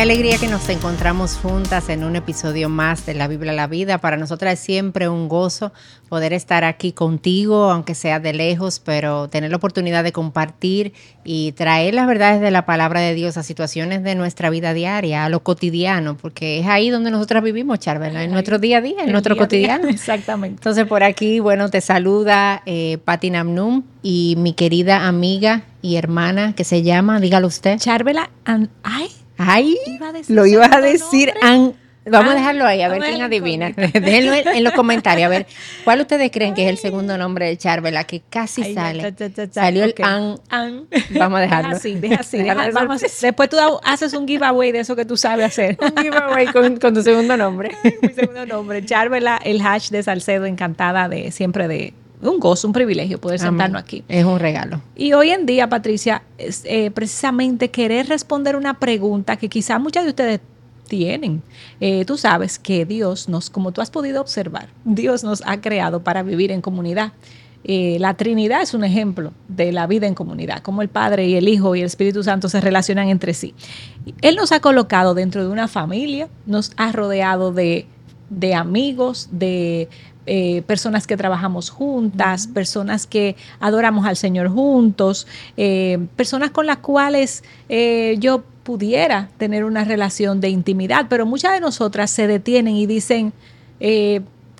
Qué 0.00 0.04
alegría 0.04 0.38
que 0.38 0.48
nos 0.48 0.66
encontramos 0.70 1.36
juntas 1.36 1.90
en 1.90 2.04
un 2.04 2.16
episodio 2.16 2.70
más 2.70 3.04
de 3.04 3.12
La 3.12 3.28
Biblia 3.28 3.52
a 3.52 3.54
la 3.54 3.66
Vida. 3.66 3.98
Para 3.98 4.16
nosotras 4.16 4.54
es 4.54 4.60
siempre 4.60 5.10
un 5.10 5.28
gozo 5.28 5.74
poder 6.08 6.32
estar 6.32 6.64
aquí 6.64 6.92
contigo, 6.92 7.70
aunque 7.70 7.94
sea 7.94 8.18
de 8.18 8.32
lejos, 8.32 8.80
pero 8.82 9.28
tener 9.28 9.50
la 9.50 9.58
oportunidad 9.58 10.02
de 10.02 10.12
compartir 10.12 10.94
y 11.22 11.52
traer 11.52 11.92
las 11.92 12.06
verdades 12.06 12.40
de 12.40 12.50
la 12.50 12.64
palabra 12.64 13.00
de 13.00 13.12
Dios 13.12 13.36
a 13.36 13.42
situaciones 13.42 14.02
de 14.02 14.14
nuestra 14.14 14.48
vida 14.48 14.72
diaria, 14.72 15.26
a 15.26 15.28
lo 15.28 15.42
cotidiano, 15.42 16.16
porque 16.16 16.60
es 16.60 16.66
ahí 16.66 16.88
donde 16.88 17.10
nosotras 17.10 17.42
vivimos, 17.42 17.78
Charvel, 17.78 18.16
en 18.16 18.32
nuestro 18.32 18.58
día 18.58 18.78
a 18.78 18.80
día, 18.80 19.04
en 19.04 19.12
nuestro 19.12 19.36
cotidiano. 19.36 19.86
exactamente. 19.90 20.60
Entonces, 20.60 20.86
por 20.86 21.02
aquí, 21.02 21.40
bueno, 21.40 21.68
te 21.68 21.82
saluda 21.82 22.62
eh, 22.64 22.96
Patti 23.04 23.28
Namnum 23.28 23.82
y 24.02 24.36
mi 24.38 24.54
querida 24.54 25.06
amiga 25.06 25.64
y 25.82 25.96
hermana 25.96 26.54
que 26.54 26.64
se 26.64 26.82
llama, 26.82 27.20
dígalo 27.20 27.48
usted. 27.48 27.76
Charvela, 27.76 28.30
ay, 28.82 29.10
Ay, 29.42 29.78
lo 30.28 30.44
ibas 30.44 30.70
a 30.70 30.82
decir. 30.82 31.32
vamos 32.04 32.32
a 32.32 32.34
dejarlo 32.34 32.66
ahí, 32.66 32.82
a 32.82 32.88
ver 32.88 33.00
quién 33.00 33.22
adivina. 33.22 33.70
Déjenlo 33.76 34.34
en, 34.34 34.64
los 34.64 34.74
comentarios, 34.74 35.26
a 35.26 35.28
ver, 35.30 35.46
¿cuál 35.82 36.02
ustedes 36.02 36.30
creen 36.30 36.52
que 36.52 36.64
es 36.64 36.68
el 36.68 36.76
segundo 36.76 37.16
nombre 37.16 37.46
de 37.46 37.56
Charvela? 37.56 38.04
Que 38.04 38.20
casi 38.28 38.74
sale. 38.74 39.14
Salió 39.50 39.84
el 39.84 39.94
an. 40.02 40.86
Vamos 41.18 41.38
a 41.38 41.40
dejarlo. 41.40 41.76
así, 41.76 41.94
deja 41.94 42.20
así. 42.20 42.42
después 43.22 43.48
tú 43.48 43.56
haces 43.82 44.12
un 44.12 44.28
giveaway 44.28 44.72
de 44.72 44.80
eso 44.80 44.94
que 44.94 45.06
tú 45.06 45.16
sabes 45.16 45.46
hacer. 45.46 45.78
un 45.80 46.02
giveaway 46.02 46.46
con, 46.48 46.78
tu 46.78 47.02
segundo 47.02 47.34
nombre. 47.36 47.70
Mi 48.02 48.10
segundo 48.10 48.44
nombre. 48.44 48.84
Charvela, 48.84 49.40
el 49.42 49.62
hash 49.62 49.88
de 49.88 50.02
Salcedo, 50.02 50.44
encantada 50.44 51.08
de 51.08 51.30
siempre 51.32 51.66
de 51.66 51.94
un 52.22 52.38
gozo, 52.38 52.66
un 52.66 52.72
privilegio 52.72 53.20
poder 53.20 53.38
sentarnos 53.38 53.80
aquí. 53.82 54.04
Es 54.08 54.24
un 54.24 54.38
regalo. 54.38 54.80
Y 54.96 55.12
hoy 55.12 55.30
en 55.30 55.46
día, 55.46 55.68
Patricia, 55.68 56.22
es, 56.38 56.62
eh, 56.64 56.90
precisamente 56.90 57.70
querer 57.70 58.08
responder 58.08 58.56
una 58.56 58.74
pregunta 58.74 59.36
que 59.36 59.48
quizá 59.48 59.78
muchas 59.78 60.04
de 60.04 60.10
ustedes 60.10 60.40
tienen. 60.88 61.42
Eh, 61.80 62.04
tú 62.04 62.18
sabes 62.18 62.58
que 62.58 62.84
Dios 62.84 63.28
nos, 63.28 63.48
como 63.48 63.72
tú 63.72 63.80
has 63.80 63.90
podido 63.90 64.20
observar, 64.20 64.68
Dios 64.84 65.24
nos 65.24 65.42
ha 65.46 65.60
creado 65.60 66.02
para 66.02 66.22
vivir 66.22 66.50
en 66.50 66.60
comunidad. 66.60 67.12
Eh, 67.62 67.98
la 68.00 68.14
Trinidad 68.14 68.62
es 68.62 68.72
un 68.72 68.84
ejemplo 68.84 69.32
de 69.48 69.70
la 69.70 69.86
vida 69.86 70.06
en 70.06 70.14
comunidad, 70.14 70.62
como 70.62 70.82
el 70.82 70.88
Padre 70.88 71.26
y 71.26 71.36
el 71.36 71.46
Hijo 71.46 71.76
y 71.76 71.80
el 71.80 71.86
Espíritu 71.86 72.22
Santo 72.22 72.48
se 72.48 72.60
relacionan 72.60 73.08
entre 73.08 73.34
sí. 73.34 73.54
Él 74.22 74.36
nos 74.36 74.50
ha 74.52 74.60
colocado 74.60 75.14
dentro 75.14 75.42
de 75.42 75.50
una 75.50 75.68
familia, 75.68 76.28
nos 76.46 76.72
ha 76.76 76.90
rodeado 76.90 77.52
de, 77.52 77.86
de 78.30 78.54
amigos, 78.54 79.28
de 79.32 79.88
eh, 80.26 80.62
personas 80.62 81.06
que 81.06 81.16
trabajamos 81.16 81.70
juntas, 81.70 82.46
personas 82.46 83.06
que 83.06 83.36
adoramos 83.58 84.06
al 84.06 84.16
Señor 84.16 84.48
juntos, 84.48 85.26
eh, 85.56 85.98
personas 86.16 86.50
con 86.50 86.66
las 86.66 86.78
cuales 86.78 87.42
eh, 87.68 88.16
yo 88.18 88.44
pudiera 88.62 89.28
tener 89.38 89.64
una 89.64 89.84
relación 89.84 90.40
de 90.40 90.48
intimidad, 90.48 91.06
pero 91.08 91.26
muchas 91.26 91.52
de 91.52 91.60
nosotras 91.60 92.10
se 92.10 92.26
detienen 92.26 92.76
y 92.76 92.86
dicen, 92.86 93.32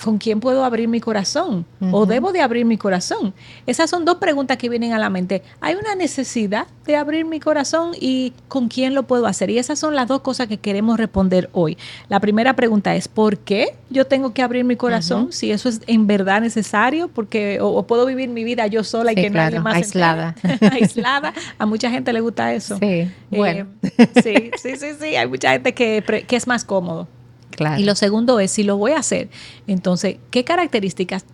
¿con 0.03 0.19
quién 0.19 0.41
puedo 0.41 0.65
abrir 0.65 0.89
mi 0.89 1.01
corazón? 1.01 1.65
¿O 1.93 2.07
debo 2.07 2.33
de 2.33 2.41
abrir 2.41 2.65
mi 2.65 2.77
corazón? 2.77 3.35
Esas 3.67 3.91
son 3.91 4.05
dos 4.05 4.17
preguntas 4.17 4.57
que 4.57 4.69
vienen 4.69 4.93
a 4.93 4.99
la 4.99 5.11
mente. 5.11 5.43
¿Hay 5.61 5.75
una 5.75 5.95
necesidad 5.95 6.67
de 6.87 6.97
abrir 6.97 7.25
mi 7.25 7.41
corazón 7.41 7.93
y 7.99 8.33
con 8.49 8.69
quién 8.69 8.95
lo 8.95 9.05
puedo 9.05 9.27
hacer? 9.27 9.51
Y 9.51 9.59
esas 9.59 9.79
son 9.79 9.95
las 9.95 10.09
dos 10.09 10.21
cosas 10.21 10.49
que 10.49 10.59
queremos 10.59 10.99
responder 10.99 11.51
hoy. 11.53 11.77
La 12.09 12.21
primera 12.21 12.55
pregunta 12.57 12.95
es, 12.95 13.09
¿por 13.09 13.39
qué 13.39 13.75
yo 13.91 14.07
tengo 14.07 14.33
que 14.33 14.43
abrir 14.43 14.65
mi 14.65 14.77
corazón? 14.77 15.33
Si 15.33 15.51
eso 15.51 15.69
es 15.69 15.81
en 15.87 16.07
verdad 16.07 16.41
necesario, 16.41 17.09
porque 17.09 17.59
o, 17.61 17.87
puedo 17.87 18.07
vivir 18.07 18.29
mi 18.29 18.45
vida 18.45 18.67
yo 18.67 18.85
sola 18.85 19.13
y 19.13 19.15
que 19.15 19.31
nadie 19.31 19.61
más 19.61 19.77
aislada. 19.77 20.35
aislada. 20.73 21.33
A 21.59 21.67
mucha 21.67 21.91
gente 21.91 22.13
le 22.13 22.21
gusta 22.21 22.55
eso. 22.55 22.79
Sí, 22.79 22.85
eh, 22.87 23.11
bueno. 23.31 23.67
sí, 24.23 24.51
sí, 24.57 24.77
sí, 24.77 24.87
sí. 24.99 25.17
Hay 25.17 25.27
mucha 25.27 25.53
gente 25.53 25.75
que, 25.75 26.25
que 26.27 26.37
es 26.37 26.47
más 26.47 26.65
cómodo. 26.65 27.09
Y 27.79 27.85
lo 27.85 27.95
segundo 27.95 28.41
es, 28.41 28.51
si 28.51 28.63
lo 28.63 28.77
voy 28.77 28.93
a 28.93 28.99
hacer, 28.99 29.29
entonces, 29.67 30.17
¿qué 30.31 30.45
características 30.45 31.25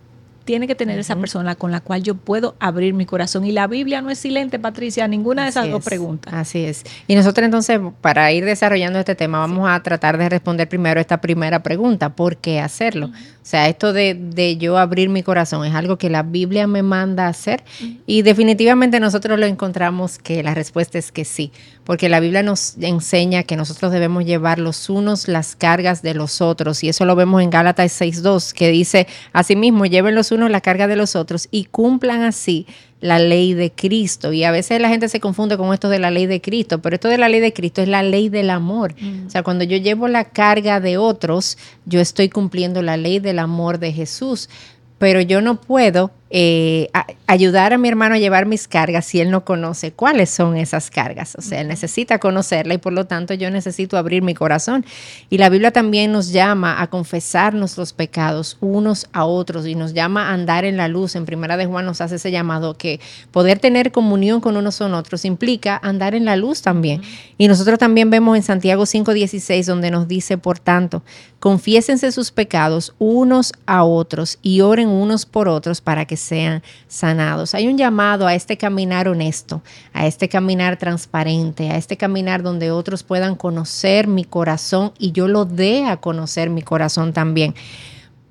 tiene 0.47 0.65
que 0.65 0.75
tener 0.75 0.97
esa 0.97 1.17
persona 1.17 1.55
con 1.55 1.73
la 1.73 1.81
cual 1.81 2.03
yo 2.03 2.15
puedo 2.15 2.55
abrir 2.59 2.93
mi 2.93 3.05
corazón. 3.05 3.45
Y 3.45 3.51
la 3.51 3.67
Biblia 3.67 4.01
no 4.01 4.09
es 4.09 4.17
silente, 4.17 4.59
Patricia, 4.59 5.05
ninguna 5.05 5.43
de 5.43 5.49
esas 5.49 5.69
dos 5.69 5.83
preguntas. 5.83 6.33
Así 6.33 6.63
es. 6.63 6.85
Y 7.05 7.15
nosotros 7.15 7.43
entonces, 7.43 7.81
para 7.99 8.31
ir 8.31 8.45
desarrollando 8.45 8.97
este 8.97 9.13
tema, 9.13 9.39
vamos 9.39 9.69
a 9.69 9.83
tratar 9.83 10.17
de 10.17 10.29
responder 10.29 10.69
primero 10.69 11.01
esta 11.01 11.19
primera 11.19 11.61
pregunta, 11.61 12.15
¿por 12.15 12.37
qué 12.37 12.61
hacerlo? 12.61 13.07
O 13.07 13.49
sea, 13.49 13.69
esto 13.69 13.93
de, 13.93 14.13
de, 14.13 14.57
yo 14.57 14.77
abrir 14.77 15.07
mi 15.07 15.23
corazón 15.23 15.65
es 15.65 15.73
algo 15.73 15.97
que 15.97 16.09
la 16.09 16.21
Biblia 16.21 16.67
me 16.67 16.83
manda 16.83 17.27
a 17.27 17.29
hacer 17.29 17.63
y 18.05 18.21
definitivamente 18.21 18.99
nosotros 18.99 19.39
lo 19.39 19.45
encontramos 19.45 20.17
que 20.17 20.43
la 20.43 20.53
respuesta 20.53 20.97
es 20.97 21.13
que 21.13 21.23
sí, 21.23 21.53
porque 21.85 22.09
la 22.09 22.19
Biblia 22.19 22.43
nos 22.43 22.77
enseña 22.81 23.43
que 23.43 23.55
nosotros 23.55 23.93
debemos 23.93 24.25
llevar 24.25 24.59
los 24.59 24.89
unos 24.89 25.29
las 25.29 25.55
cargas 25.55 26.01
de 26.01 26.13
los 26.13 26.41
otros 26.41 26.83
y 26.83 26.89
eso 26.89 27.05
lo 27.05 27.15
vemos 27.15 27.41
en 27.41 27.49
Gálatas 27.49 28.01
6.2 28.01 28.51
que 28.51 28.69
dice, 28.69 29.07
asimismo, 29.31 29.85
lleven 29.85 30.13
los 30.13 30.33
la 30.37 30.61
carga 30.61 30.87
de 30.87 30.95
los 30.95 31.15
otros 31.15 31.47
y 31.51 31.65
cumplan 31.65 32.23
así 32.23 32.65
la 33.01 33.19
ley 33.19 33.53
de 33.53 33.71
Cristo. 33.71 34.33
Y 34.33 34.43
a 34.43 34.51
veces 34.51 34.81
la 34.81 34.89
gente 34.89 35.09
se 35.09 35.19
confunde 35.19 35.57
con 35.57 35.73
esto 35.73 35.89
de 35.89 35.99
la 35.99 36.11
ley 36.11 36.25
de 36.25 36.41
Cristo, 36.41 36.81
pero 36.81 36.95
esto 36.95 37.07
de 37.07 37.17
la 37.17 37.29
ley 37.29 37.39
de 37.39 37.53
Cristo 37.53 37.81
es 37.81 37.87
la 37.87 38.03
ley 38.03 38.29
del 38.29 38.49
amor. 38.49 38.95
Mm. 38.99 39.27
O 39.27 39.29
sea, 39.29 39.43
cuando 39.43 39.63
yo 39.63 39.77
llevo 39.77 40.07
la 40.07 40.25
carga 40.25 40.79
de 40.79 40.97
otros, 40.97 41.57
yo 41.85 41.99
estoy 41.99 42.29
cumpliendo 42.29 42.81
la 42.81 42.97
ley 42.97 43.19
del 43.19 43.39
amor 43.39 43.79
de 43.79 43.93
Jesús. 43.93 44.49
Pero 44.97 45.21
yo 45.21 45.41
no 45.41 45.61
puedo 45.61 46.11
eh, 46.29 46.89
ayudar 47.25 47.73
a 47.73 47.77
mi 47.77 47.87
hermano 47.87 48.15
a 48.15 48.17
llevar 48.17 48.45
mis 48.45 48.67
cargas 48.67 49.05
si 49.05 49.19
él 49.21 49.31
no 49.31 49.45
conoce 49.45 49.91
cuáles 49.91 50.29
son 50.29 50.57
esas 50.57 50.89
cargas. 50.89 51.35
O 51.37 51.41
sea, 51.41 51.61
él 51.61 51.67
necesita 51.67 52.19
conocerla 52.19 52.73
y 52.73 52.77
por 52.77 52.93
lo 52.93 53.05
tanto 53.05 53.33
yo 53.33 53.49
necesito 53.49 53.97
abrir 53.97 54.23
mi 54.23 54.33
corazón. 54.33 54.85
Y 55.29 55.37
la 55.37 55.49
Biblia 55.49 55.71
también 55.71 56.11
nos 56.11 56.31
llama 56.31 56.81
a 56.81 56.87
confesarnos 56.87 57.77
los 57.77 57.93
pecados 57.93 58.57
unos 58.59 59.07
a 59.13 59.25
otros 59.25 59.65
y 59.67 59.75
nos 59.75 59.93
llama 59.93 60.29
a 60.29 60.33
andar 60.33 60.65
en 60.65 60.77
la 60.77 60.87
luz. 60.87 61.15
En 61.15 61.25
Primera 61.25 61.57
de 61.57 61.65
Juan 61.65 61.85
nos 61.85 62.01
hace 62.01 62.15
ese 62.15 62.31
llamado 62.31 62.77
que 62.77 62.99
poder 63.31 63.59
tener 63.59 63.91
comunión 63.91 64.41
con 64.41 64.57
unos 64.57 64.77
con 64.77 64.93
otros 64.93 65.25
implica 65.25 65.79
andar 65.81 66.13
en 66.15 66.25
la 66.25 66.35
luz 66.35 66.61
también. 66.61 67.01
Y 67.37 67.47
nosotros 67.47 67.79
también 67.79 68.09
vemos 68.09 68.35
en 68.35 68.43
Santiago 68.43 68.85
5:16 68.85 69.65
donde 69.65 69.91
nos 69.91 70.07
dice, 70.07 70.37
por 70.37 70.59
tanto, 70.59 71.03
confiésense 71.39 72.11
sus 72.11 72.31
pecados 72.31 72.93
unos 72.99 73.53
a 73.65 73.83
otros 73.83 74.39
y 74.41 74.61
oren 74.61 74.89
unos 74.89 75.25
por 75.25 75.47
otros 75.47 75.81
para 75.81 76.05
que 76.05 76.16
sean 76.17 76.63
sanados. 76.87 77.55
Hay 77.55 77.67
un 77.67 77.77
llamado 77.77 78.27
a 78.27 78.35
este 78.35 78.57
caminar 78.57 79.07
honesto, 79.07 79.61
a 79.93 80.07
este 80.07 80.27
caminar 80.27 80.77
transparente, 80.77 81.69
a 81.69 81.77
este 81.77 81.97
caminar 81.97 82.43
donde 82.43 82.71
otros 82.71 83.03
puedan 83.03 83.35
conocer 83.35 84.07
mi 84.07 84.25
corazón 84.25 84.93
y 84.97 85.11
yo 85.11 85.27
lo 85.27 85.45
dé 85.45 85.85
a 85.85 85.97
conocer 85.97 86.49
mi 86.49 86.61
corazón 86.61 87.13
también. 87.13 87.55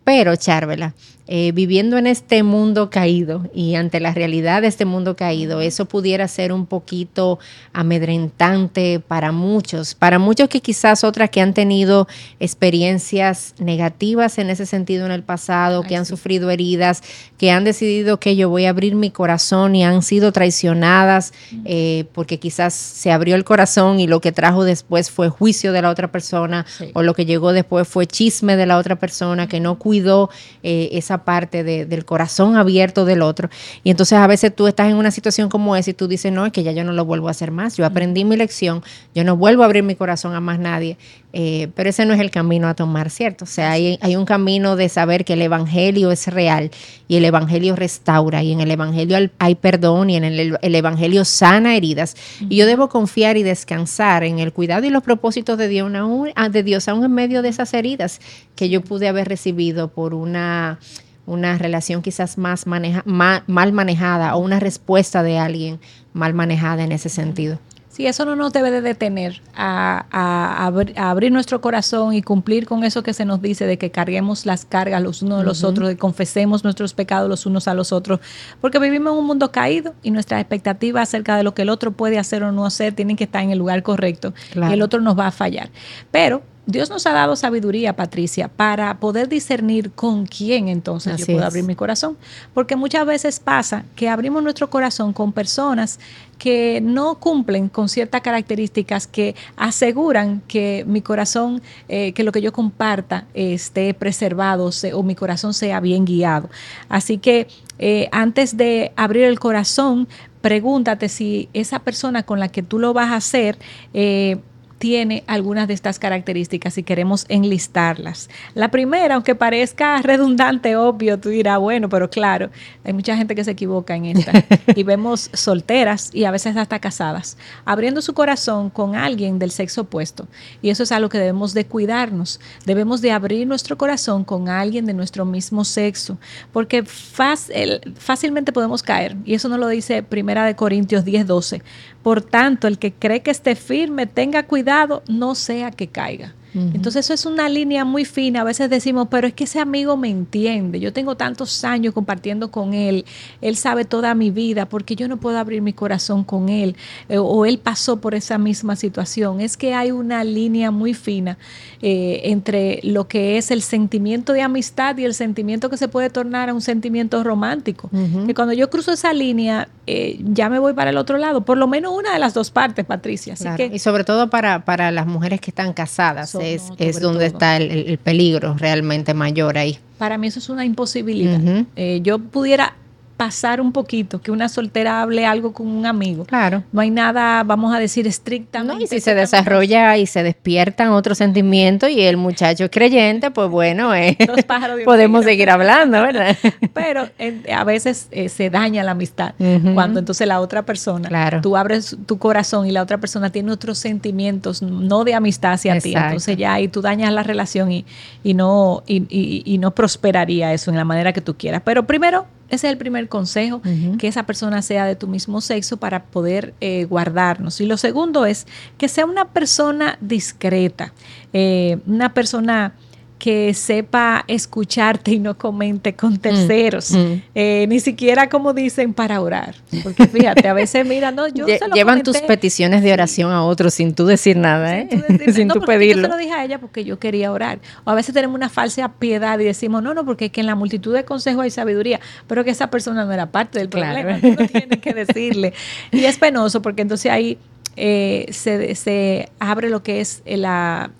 Pero, 0.04 0.36
Charvela, 0.36 0.94
eh, 1.28 1.50
viviendo 1.52 1.98
en 1.98 2.06
este 2.06 2.44
mundo 2.44 2.88
caído 2.88 3.50
y 3.52 3.74
ante 3.74 3.98
la 3.98 4.14
realidad 4.14 4.62
de 4.62 4.68
este 4.68 4.84
mundo 4.84 5.16
caído, 5.16 5.60
eso 5.60 5.86
pudiera 5.86 6.28
ser 6.28 6.52
un 6.52 6.66
poquito 6.66 7.40
amedrentante 7.72 9.00
para 9.00 9.32
muchos, 9.32 9.96
para 9.96 10.20
muchos 10.20 10.48
que 10.48 10.60
quizás 10.60 11.02
otras 11.02 11.30
que 11.30 11.40
han 11.40 11.52
tenido 11.52 12.06
experiencias 12.38 13.54
negativas 13.58 14.38
en 14.38 14.50
ese 14.50 14.66
sentido 14.66 15.04
en 15.04 15.10
el 15.10 15.24
pasado, 15.24 15.82
que 15.82 15.96
han 15.96 16.06
sufrido 16.06 16.48
heridas, 16.50 17.02
que 17.38 17.50
han 17.50 17.64
decidido 17.64 18.20
que 18.20 18.36
yo 18.36 18.48
voy 18.48 18.66
a 18.66 18.70
abrir 18.70 18.94
mi 18.94 19.10
corazón 19.10 19.74
y 19.74 19.84
han 19.84 20.02
sido 20.02 20.30
traicionadas 20.30 21.32
eh, 21.64 22.04
porque 22.12 22.38
quizás 22.38 22.72
se 22.72 23.10
abrió 23.10 23.34
el 23.34 23.42
corazón 23.42 23.98
y 23.98 24.06
lo 24.06 24.20
que 24.20 24.30
trajo 24.30 24.64
después 24.64 25.10
fue 25.10 25.28
juicio 25.28 25.72
de 25.72 25.82
la 25.82 25.90
otra 25.90 26.12
persona 26.12 26.66
o 26.94 27.02
lo 27.02 27.14
que 27.14 27.26
llegó 27.26 27.52
después 27.52 27.88
fue 27.88 28.06
chisme 28.06 28.56
de 28.56 28.66
la 28.66 28.78
otra 28.78 28.96
persona 28.96 29.48
que 29.48 29.58
no 29.58 29.78
cuidó 29.78 30.30
eh, 30.62 30.90
esa 30.92 31.15
parte 31.24 31.64
del 31.64 32.04
corazón 32.04 32.56
abierto 32.56 33.04
del 33.04 33.22
otro. 33.22 33.48
Y 33.84 33.90
entonces 33.90 34.18
a 34.18 34.26
veces 34.26 34.54
tú 34.54 34.66
estás 34.66 34.90
en 34.90 34.96
una 34.96 35.10
situación 35.10 35.48
como 35.48 35.76
esa 35.76 35.90
y 35.90 35.94
tú 35.94 36.08
dices, 36.08 36.32
no, 36.32 36.46
es 36.46 36.52
que 36.52 36.62
ya 36.62 36.72
yo 36.72 36.84
no 36.84 36.92
lo 36.92 37.04
vuelvo 37.04 37.28
a 37.28 37.30
hacer 37.32 37.50
más. 37.50 37.76
Yo 37.76 37.86
aprendí 37.86 38.24
mi 38.24 38.36
lección, 38.36 38.82
yo 39.14 39.24
no 39.24 39.36
vuelvo 39.36 39.62
a 39.62 39.66
abrir 39.66 39.82
mi 39.82 39.94
corazón 39.94 40.34
a 40.34 40.40
más 40.40 40.58
nadie. 40.58 40.96
Eh, 41.38 41.68
pero 41.74 41.90
ese 41.90 42.06
no 42.06 42.14
es 42.14 42.20
el 42.20 42.30
camino 42.30 42.66
a 42.66 42.72
tomar, 42.72 43.10
¿cierto? 43.10 43.44
O 43.44 43.46
sea, 43.46 43.72
hay, 43.72 43.98
hay, 44.00 44.16
un 44.16 44.24
camino 44.24 44.74
de 44.74 44.88
saber 44.88 45.26
que 45.26 45.34
el 45.34 45.42
Evangelio 45.42 46.10
es 46.10 46.28
real 46.28 46.70
y 47.08 47.16
el 47.16 47.26
Evangelio 47.26 47.76
restaura 47.76 48.42
y 48.42 48.52
en 48.52 48.60
el 48.60 48.70
Evangelio 48.70 49.18
hay 49.38 49.54
perdón 49.54 50.08
y 50.08 50.16
en 50.16 50.24
el, 50.24 50.74
Evangelio 50.74 51.26
sana 51.26 51.76
heridas. 51.76 52.16
Y 52.48 52.56
yo 52.56 52.64
debo 52.64 52.88
confiar 52.88 53.36
y 53.36 53.42
descansar 53.42 54.24
en 54.24 54.38
el 54.38 54.54
cuidado 54.54 54.86
y 54.86 54.90
los 54.90 55.02
propósitos 55.02 55.58
de 55.58 55.68
Dios, 55.68 55.92
ah, 56.36 56.48
de 56.48 56.62
Dios, 56.62 56.88
aún 56.88 57.04
en 57.04 57.12
medio 57.12 57.42
de 57.42 57.50
esas 57.50 57.74
heridas 57.74 58.20
que 58.54 58.70
yo 58.70 58.80
pude 58.80 59.06
haber 59.06 59.28
recibido 59.28 59.88
por 59.88 60.14
una 60.14 60.78
una 61.26 61.58
relación 61.58 62.02
quizás 62.02 62.38
más 62.38 62.66
maneja, 62.66 63.02
mal 63.04 63.72
manejada 63.72 64.34
o 64.36 64.38
una 64.38 64.60
respuesta 64.60 65.22
de 65.22 65.38
alguien 65.38 65.80
mal 66.12 66.34
manejada 66.34 66.84
en 66.84 66.92
ese 66.92 67.08
sentido. 67.08 67.58
Sí, 67.96 68.06
eso 68.06 68.26
no 68.26 68.36
nos 68.36 68.52
debe 68.52 68.70
de 68.70 68.82
detener 68.82 69.40
a, 69.54 70.04
a, 70.12 70.66
abrir 71.08 71.32
nuestro 71.32 71.62
corazón 71.62 72.12
y 72.12 72.20
cumplir 72.20 72.66
con 72.66 72.84
eso 72.84 73.02
que 73.02 73.14
se 73.14 73.24
nos 73.24 73.40
dice 73.40 73.64
de 73.64 73.78
que 73.78 73.90
carguemos 73.90 74.44
las 74.44 74.66
cargas 74.66 75.00
los 75.00 75.22
unos 75.22 75.38
de 75.38 75.44
los 75.46 75.64
otros, 75.64 75.88
de 75.88 75.96
confesemos 75.96 76.62
nuestros 76.62 76.92
pecados 76.92 77.26
los 77.26 77.46
unos 77.46 77.68
a 77.68 77.72
los 77.72 77.92
otros, 77.92 78.20
porque 78.60 78.78
vivimos 78.78 79.14
en 79.14 79.20
un 79.20 79.24
mundo 79.24 79.50
caído 79.50 79.94
y 80.02 80.10
nuestras 80.10 80.42
expectativas 80.42 81.08
acerca 81.08 81.38
de 81.38 81.42
lo 81.42 81.54
que 81.54 81.62
el 81.62 81.70
otro 81.70 81.92
puede 81.92 82.18
hacer 82.18 82.42
o 82.42 82.52
no 82.52 82.66
hacer 82.66 82.92
tienen 82.92 83.16
que 83.16 83.24
estar 83.24 83.42
en 83.42 83.50
el 83.50 83.58
lugar 83.58 83.82
correcto 83.82 84.34
y 84.54 84.72
el 84.74 84.82
otro 84.82 85.00
nos 85.00 85.18
va 85.18 85.28
a 85.28 85.32
fallar. 85.32 85.70
Pero 86.10 86.42
Dios 86.66 86.90
nos 86.90 87.06
ha 87.06 87.12
dado 87.12 87.36
sabiduría, 87.36 87.94
Patricia, 87.94 88.48
para 88.48 88.98
poder 88.98 89.28
discernir 89.28 89.92
con 89.92 90.26
quién 90.26 90.66
entonces 90.66 91.16
yo 91.16 91.26
puedo 91.26 91.44
abrir 91.44 91.62
mi 91.62 91.76
corazón. 91.76 92.16
Porque 92.54 92.74
muchas 92.74 93.06
veces 93.06 93.38
pasa 93.38 93.84
que 93.94 94.08
abrimos 94.08 94.42
nuestro 94.42 94.68
corazón 94.68 95.12
con 95.12 95.32
personas 95.32 96.00
que 96.38 96.80
no 96.82 97.20
cumplen 97.20 97.68
con 97.68 97.88
ciertas 97.88 98.20
características 98.20 99.06
que 99.06 99.36
aseguran 99.56 100.42
que 100.48 100.84
mi 100.88 101.02
corazón, 101.02 101.62
eh, 101.88 102.12
que 102.12 102.24
lo 102.24 102.32
que 102.32 102.42
yo 102.42 102.52
comparta 102.52 103.26
esté 103.32 103.94
preservado 103.94 104.70
o 104.92 105.02
mi 105.04 105.14
corazón 105.14 105.54
sea 105.54 105.78
bien 105.78 106.04
guiado. 106.04 106.50
Así 106.88 107.18
que 107.18 107.46
eh, 107.78 108.08
antes 108.10 108.56
de 108.56 108.92
abrir 108.96 109.24
el 109.24 109.38
corazón, 109.38 110.08
pregúntate 110.40 111.08
si 111.08 111.48
esa 111.52 111.78
persona 111.78 112.22
con 112.22 112.40
la 112.40 112.48
que 112.48 112.62
tú 112.62 112.78
lo 112.78 112.92
vas 112.92 113.10
a 113.10 113.16
hacer, 113.16 113.58
eh, 113.94 114.38
tiene 114.78 115.24
algunas 115.26 115.68
de 115.68 115.74
estas 115.74 115.98
características 115.98 116.76
y 116.78 116.82
queremos 116.82 117.24
enlistarlas. 117.28 118.28
La 118.54 118.70
primera, 118.70 119.14
aunque 119.14 119.34
parezca 119.34 120.00
redundante, 120.02 120.76
obvio, 120.76 121.18
tú 121.18 121.30
dirás, 121.30 121.58
bueno, 121.58 121.88
pero 121.88 122.10
claro, 122.10 122.50
hay 122.84 122.92
mucha 122.92 123.16
gente 123.16 123.34
que 123.34 123.44
se 123.44 123.52
equivoca 123.52 123.94
en 123.96 124.06
esta. 124.06 124.32
y 124.74 124.82
vemos 124.82 125.30
solteras 125.32 126.10
y 126.12 126.24
a 126.24 126.30
veces 126.30 126.56
hasta 126.56 126.78
casadas, 126.78 127.38
abriendo 127.64 128.02
su 128.02 128.12
corazón 128.14 128.70
con 128.70 128.94
alguien 128.94 129.38
del 129.38 129.50
sexo 129.50 129.82
opuesto. 129.82 130.28
Y 130.60 130.70
eso 130.70 130.82
es 130.82 130.92
algo 130.92 131.08
que 131.08 131.18
debemos 131.18 131.54
de 131.54 131.66
cuidarnos. 131.66 132.40
Debemos 132.64 133.00
de 133.00 133.12
abrir 133.12 133.46
nuestro 133.46 133.78
corazón 133.78 134.24
con 134.24 134.48
alguien 134.48 134.86
de 134.86 134.94
nuestro 134.94 135.24
mismo 135.24 135.64
sexo, 135.64 136.18
porque 136.52 136.84
fácilmente 136.84 138.52
podemos 138.52 138.82
caer. 138.82 139.16
Y 139.24 139.34
eso 139.34 139.48
nos 139.48 139.58
lo 139.58 139.68
dice 139.68 140.02
Primera 140.02 140.44
de 140.44 140.54
Corintios 140.54 141.04
10, 141.04 141.26
12. 141.26 141.62
Por 142.02 142.22
tanto, 142.22 142.68
el 142.68 142.78
que 142.78 142.92
cree 142.92 143.22
que 143.22 143.32
esté 143.32 143.56
firme, 143.56 144.06
tenga 144.06 144.44
cuidado, 144.44 144.65
no 145.08 145.34
sea 145.34 145.70
que 145.70 145.88
caiga. 145.88 146.34
Entonces 146.56 147.04
eso 147.04 147.14
es 147.14 147.26
una 147.26 147.48
línea 147.48 147.84
muy 147.84 148.04
fina. 148.04 148.40
A 148.40 148.44
veces 148.44 148.70
decimos, 148.70 149.08
pero 149.10 149.26
es 149.26 149.34
que 149.34 149.44
ese 149.44 149.60
amigo 149.60 149.96
me 149.96 150.08
entiende. 150.08 150.80
Yo 150.80 150.92
tengo 150.92 151.16
tantos 151.16 151.64
años 151.64 151.92
compartiendo 151.92 152.50
con 152.50 152.72
él. 152.72 153.04
Él 153.42 153.56
sabe 153.56 153.84
toda 153.84 154.14
mi 154.14 154.30
vida 154.30 154.66
porque 154.66 154.96
yo 154.96 155.06
no 155.08 155.18
puedo 155.18 155.38
abrir 155.38 155.60
mi 155.60 155.72
corazón 155.72 156.24
con 156.24 156.48
él. 156.48 156.76
Eh, 157.08 157.18
o 157.18 157.44
él 157.44 157.58
pasó 157.58 158.00
por 158.00 158.14
esa 158.14 158.38
misma 158.38 158.76
situación. 158.76 159.40
Es 159.40 159.56
que 159.56 159.74
hay 159.74 159.90
una 159.90 160.24
línea 160.24 160.70
muy 160.70 160.94
fina 160.94 161.36
eh, 161.82 162.22
entre 162.24 162.80
lo 162.82 163.06
que 163.06 163.36
es 163.36 163.50
el 163.50 163.60
sentimiento 163.62 164.32
de 164.32 164.42
amistad 164.42 164.96
y 164.96 165.04
el 165.04 165.14
sentimiento 165.14 165.68
que 165.68 165.76
se 165.76 165.88
puede 165.88 166.10
tornar 166.10 166.48
a 166.48 166.54
un 166.54 166.62
sentimiento 166.62 167.22
romántico. 167.22 167.90
Que 168.26 168.34
cuando 168.34 168.54
yo 168.54 168.70
cruzo 168.70 168.92
esa 168.92 169.12
línea, 169.12 169.68
eh, 169.86 170.18
ya 170.20 170.48
me 170.48 170.58
voy 170.58 170.72
para 170.72 170.90
el 170.90 170.96
otro 170.96 171.18
lado. 171.18 171.44
Por 171.44 171.58
lo 171.58 171.66
menos 171.66 171.92
una 171.92 172.12
de 172.12 172.18
las 172.18 172.34
dos 172.34 172.50
partes, 172.50 172.84
Patricia. 172.84 173.34
y 173.72 173.78
sobre 173.78 174.04
todo 174.04 174.30
para, 174.30 174.64
para 174.64 174.90
las 174.90 175.06
mujeres 175.06 175.40
que 175.40 175.50
están 175.50 175.72
casadas 175.72 176.36
es, 176.54 177.00
donde 177.00 177.26
está 177.26 177.56
el, 177.56 177.98
peligro 177.98 178.54
realmente 178.58 179.14
mayor 179.14 179.58
ahí. 179.58 179.78
Para 179.98 180.18
mí 180.18 180.26
eso 180.26 180.38
es 180.38 180.48
una 180.48 180.64
imposibilidad. 180.64 181.40
Eh, 181.76 182.00
yo 182.02 182.18
pudiera 182.18 182.74
pasar 183.16 183.60
un 183.60 183.72
poquito, 183.72 184.20
que 184.20 184.30
una 184.30 184.48
soltera 184.48 185.00
hable 185.00 185.24
algo 185.24 185.52
con 185.52 185.66
un 185.66 185.86
amigo. 185.86 186.24
Claro. 186.24 186.62
No 186.70 186.80
hay 186.80 186.90
nada, 186.90 187.42
vamos 187.44 187.74
a 187.74 187.78
decir, 187.78 188.06
estrictamente. 188.06 188.74
No, 188.74 188.82
y 188.82 188.86
si 188.86 189.00
se 189.00 189.14
desarrolla 189.14 189.96
y 189.96 190.06
se 190.06 190.22
despiertan 190.22 190.90
otros 190.90 191.18
sentimientos 191.18 191.90
y 191.90 192.02
el 192.02 192.18
muchacho 192.18 192.64
es 192.64 192.70
creyente, 192.70 193.30
pues 193.30 193.48
bueno, 193.48 193.94
eh, 193.94 194.18
podemos 194.84 195.24
seguir 195.24 195.50
hablando, 195.50 196.02
¿verdad? 196.02 196.36
Pero 196.74 197.08
a 197.54 197.64
veces 197.64 198.08
eh, 198.10 198.28
se 198.28 198.50
daña 198.50 198.84
la 198.84 198.92
amistad 198.92 199.34
cuando 199.74 199.98
entonces 199.98 200.26
la 200.26 200.40
otra 200.40 200.64
persona, 200.64 201.08
claro. 201.08 201.40
tú 201.40 201.56
abres 201.56 201.96
tu 202.06 202.18
corazón 202.18 202.66
y 202.66 202.70
la 202.70 202.82
otra 202.82 202.98
persona 202.98 203.30
tiene 203.30 203.50
otros 203.50 203.78
sentimientos, 203.78 204.62
no 204.62 205.04
de 205.04 205.14
amistad 205.14 205.52
hacia 205.52 205.78
ti. 205.78 205.94
Entonces 205.96 206.36
ya 206.36 206.54
ahí 206.54 206.68
tú 206.68 206.82
dañas 206.82 207.12
la 207.12 207.22
relación 207.22 207.72
y, 207.72 207.86
y 208.22 208.34
no, 208.34 208.82
y, 208.86 209.42
y 209.44 209.58
no 209.58 209.70
prosperaría 209.70 210.52
eso 210.52 210.70
en 210.70 210.76
la 210.76 210.84
manera 210.84 211.12
que 211.12 211.20
tú 211.20 211.36
quieras. 211.36 211.62
Pero 211.64 211.86
primero, 211.86 212.26
ese 212.48 212.68
es 212.68 212.72
el 212.72 212.78
primer 212.78 213.08
consejo, 213.08 213.60
que 213.98 214.08
esa 214.08 214.24
persona 214.24 214.62
sea 214.62 214.86
de 214.86 214.94
tu 214.94 215.08
mismo 215.08 215.40
sexo 215.40 215.78
para 215.78 216.04
poder 216.04 216.54
eh, 216.60 216.84
guardarnos. 216.84 217.60
Y 217.60 217.66
lo 217.66 217.76
segundo 217.76 218.24
es 218.24 218.46
que 218.78 218.88
sea 218.88 219.04
una 219.04 219.28
persona 219.28 219.98
discreta, 220.00 220.92
eh, 221.32 221.78
una 221.86 222.14
persona 222.14 222.74
que 223.18 223.54
sepa 223.54 224.24
escucharte 224.28 225.12
y 225.12 225.18
no 225.18 225.38
comente 225.38 225.94
con 225.94 226.14
mm, 226.14 226.18
terceros, 226.18 226.90
mm. 226.90 227.22
Eh, 227.34 227.66
ni 227.68 227.80
siquiera 227.80 228.28
como 228.28 228.52
dicen 228.52 228.92
para 228.92 229.20
orar, 229.20 229.54
porque 229.82 230.06
fíjate, 230.06 230.48
a 230.48 230.52
veces 230.52 230.86
mira, 230.86 231.10
no, 231.12 231.26
yo 231.28 231.46
se 231.58 231.66
lo 231.66 231.74
llevan 231.74 232.02
tus 232.02 232.18
peticiones 232.18 232.82
de 232.82 232.92
oración 232.92 233.32
a 233.32 233.42
otros 233.42 233.74
sin 233.74 233.94
tú 233.94 234.06
decir 234.06 234.36
nada, 234.36 234.78
¿eh? 234.78 234.88
sin 235.34 235.48
tú, 235.48 235.60
pedirlo. 235.62 236.02
Yo 236.02 236.08
se 236.08 236.12
lo 236.12 236.18
dije 236.18 236.32
a 236.32 236.44
ella 236.44 236.58
porque 236.58 236.84
yo 236.84 236.98
quería 236.98 237.32
orar. 237.32 237.58
O 237.84 237.90
a 237.90 237.94
veces 237.94 238.14
tenemos 238.14 238.34
una 238.34 238.48
falsa 238.48 238.92
piedad 238.92 239.38
y 239.38 239.44
decimos, 239.44 239.82
no, 239.82 239.94
no, 239.94 240.04
porque 240.04 240.26
es 240.26 240.30
que 240.30 240.40
en 240.40 240.46
la 240.46 240.54
multitud 240.54 240.94
de 240.94 241.04
consejos 241.04 241.44
hay 241.44 241.50
sabiduría, 241.50 242.00
pero 242.26 242.44
que 242.44 242.50
esa 242.50 242.70
persona 242.70 243.04
no 243.04 243.12
era 243.12 243.26
parte 243.26 243.58
del 243.58 243.68
problema, 243.68 244.20
tú 244.20 244.28
no 244.28 244.46
tienes 244.46 244.80
que 244.80 244.92
decirle. 244.92 245.54
Y 245.90 246.04
es 246.04 246.18
penoso 246.18 246.60
porque 246.60 246.82
entonces 246.82 247.10
ahí 247.10 247.38
eh, 247.76 248.26
se, 248.30 248.74
se, 248.74 249.28
abre 249.38 249.68
lo 249.68 249.82
que 249.82 250.00
es 250.00 250.22
el, 250.24 250.46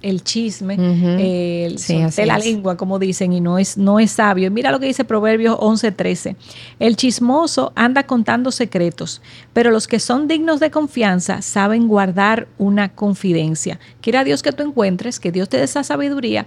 el 0.02 0.22
chisme, 0.22 0.74
el 0.74 1.76
de 1.76 2.26
la 2.26 2.38
lengua, 2.38 2.76
como 2.76 2.98
dicen, 2.98 3.32
y 3.32 3.40
no 3.40 3.58
es, 3.58 3.78
no 3.78 3.98
es 3.98 4.12
sabio. 4.12 4.50
Mira 4.50 4.70
lo 4.70 4.78
que 4.78 4.86
dice 4.86 5.04
Proverbios 5.04 5.56
11:13. 5.56 6.36
El 6.78 6.96
chismoso 6.96 7.72
anda 7.74 8.04
contando 8.04 8.52
secretos, 8.52 9.22
pero 9.52 9.70
los 9.70 9.88
que 9.88 9.98
son 9.98 10.28
dignos 10.28 10.60
de 10.60 10.70
confianza 10.70 11.40
saben 11.40 11.88
guardar 11.88 12.46
una 12.58 12.90
confidencia. 12.90 13.80
Quiera 14.02 14.22
Dios 14.24 14.42
que 14.42 14.52
tú 14.52 14.62
encuentres, 14.62 15.18
que 15.18 15.32
Dios 15.32 15.48
te 15.48 15.56
dé 15.56 15.64
esa 15.64 15.82
sabiduría 15.82 16.46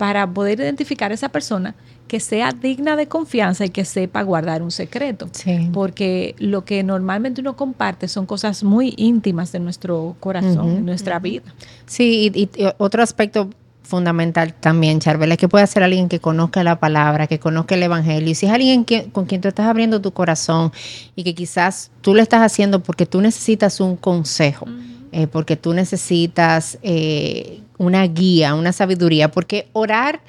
para 0.00 0.26
poder 0.26 0.58
identificar 0.60 1.10
a 1.10 1.14
esa 1.14 1.28
persona 1.28 1.74
que 2.08 2.20
sea 2.20 2.52
digna 2.52 2.96
de 2.96 3.06
confianza 3.06 3.66
y 3.66 3.68
que 3.68 3.84
sepa 3.84 4.22
guardar 4.22 4.62
un 4.62 4.70
secreto. 4.70 5.28
Porque 5.74 6.34
lo 6.38 6.64
que 6.64 6.82
normalmente 6.82 7.42
uno 7.42 7.54
comparte 7.54 8.08
son 8.08 8.24
cosas 8.24 8.64
muy 8.64 8.94
íntimas 8.96 9.52
de 9.52 9.60
nuestro 9.60 10.16
corazón, 10.18 10.76
de 10.76 10.80
nuestra 10.80 11.18
vida. 11.18 11.54
Sí, 11.84 12.32
y, 12.34 12.48
otro 12.78 13.02
aspecto 13.02 13.50
fundamental 13.82 14.54
también, 14.54 15.00
Charbel, 15.00 15.32
es 15.32 15.36
que 15.36 15.48
puede 15.48 15.66
ser 15.66 15.82
alguien 15.82 16.08
que 16.08 16.18
conozca 16.18 16.64
la 16.64 16.80
palabra, 16.80 17.26
que 17.26 17.38
conozca 17.38 17.74
el 17.74 17.82
Evangelio. 17.82 18.30
Y 18.30 18.34
si 18.34 18.46
es 18.46 18.52
alguien 18.52 18.86
que, 18.86 19.10
con 19.10 19.26
quien 19.26 19.42
tú 19.42 19.48
estás 19.48 19.66
abriendo 19.66 20.00
tu 20.00 20.12
corazón 20.12 20.72
y 21.14 21.24
que 21.24 21.34
quizás 21.34 21.90
tú 22.00 22.14
lo 22.14 22.22
estás 22.22 22.40
haciendo 22.40 22.82
porque 22.82 23.04
tú 23.04 23.20
necesitas 23.20 23.80
un 23.80 23.96
consejo, 23.96 24.64
eh, 25.12 25.26
porque 25.26 25.56
tú 25.56 25.74
necesitas 25.74 26.78
eh, 26.82 27.60
una 27.78 28.06
guía, 28.06 28.54
una 28.54 28.72
sabiduría, 28.72 29.30
porque 29.30 29.68
orar 29.72 30.20